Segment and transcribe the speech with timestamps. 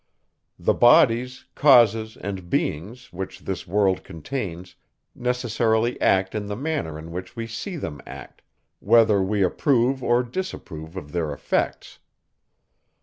[0.57, 4.73] The bodies, causes, and beings, which this world contains,
[5.13, 8.41] necessarily act in the manner in which we see them act,
[8.79, 11.99] whether we approve or disapprove of their effects.